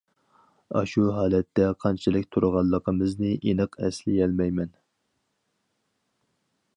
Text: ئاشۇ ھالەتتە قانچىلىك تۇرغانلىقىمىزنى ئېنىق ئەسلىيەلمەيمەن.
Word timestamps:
ئاشۇ 0.77 1.03
ھالەتتە 1.17 1.67
قانچىلىك 1.83 2.25
تۇرغانلىقىمىزنى 2.35 3.35
ئېنىق 3.51 3.77
ئەسلىيەلمەيمەن. 3.81 4.75